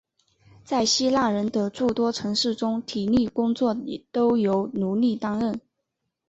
[0.65, 3.77] 在希腊人的诸多城市中体力工作
[4.11, 5.61] 都由奴隶担任。